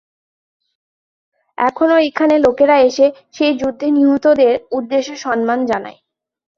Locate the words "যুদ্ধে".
3.57-3.87